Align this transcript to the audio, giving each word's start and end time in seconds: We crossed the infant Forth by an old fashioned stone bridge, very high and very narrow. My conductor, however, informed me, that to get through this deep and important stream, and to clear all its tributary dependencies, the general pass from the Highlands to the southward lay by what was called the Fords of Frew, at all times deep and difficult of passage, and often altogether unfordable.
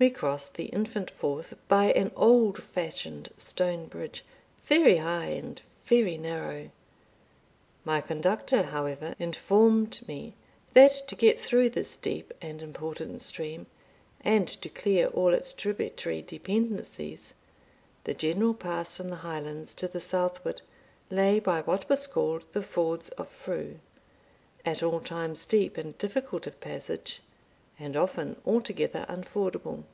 We 0.00 0.10
crossed 0.10 0.54
the 0.54 0.66
infant 0.66 1.10
Forth 1.10 1.54
by 1.66 1.86
an 1.86 2.12
old 2.14 2.62
fashioned 2.62 3.30
stone 3.36 3.86
bridge, 3.88 4.24
very 4.64 4.98
high 4.98 5.30
and 5.30 5.60
very 5.86 6.16
narrow. 6.16 6.70
My 7.84 8.00
conductor, 8.00 8.62
however, 8.62 9.16
informed 9.18 10.06
me, 10.06 10.34
that 10.72 11.02
to 11.08 11.16
get 11.16 11.40
through 11.40 11.70
this 11.70 11.96
deep 11.96 12.32
and 12.40 12.62
important 12.62 13.22
stream, 13.24 13.66
and 14.20 14.46
to 14.46 14.68
clear 14.68 15.08
all 15.08 15.34
its 15.34 15.52
tributary 15.52 16.22
dependencies, 16.22 17.34
the 18.04 18.14
general 18.14 18.54
pass 18.54 18.96
from 18.96 19.10
the 19.10 19.16
Highlands 19.26 19.74
to 19.74 19.88
the 19.88 19.98
southward 19.98 20.62
lay 21.10 21.40
by 21.40 21.62
what 21.62 21.88
was 21.88 22.06
called 22.06 22.44
the 22.52 22.62
Fords 22.62 23.08
of 23.18 23.26
Frew, 23.30 23.80
at 24.64 24.80
all 24.80 25.00
times 25.00 25.44
deep 25.44 25.76
and 25.76 25.98
difficult 25.98 26.46
of 26.46 26.60
passage, 26.60 27.20
and 27.80 27.96
often 27.96 28.34
altogether 28.44 29.06
unfordable. 29.08 29.84